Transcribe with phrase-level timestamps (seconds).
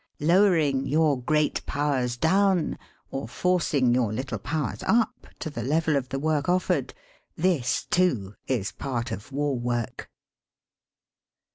[0.19, 2.79] Lowering your great powers down,
[3.11, 6.95] or forcing your little powers up, to the level of the work offered—
[7.39, 10.09] ^this, too, is part of war work.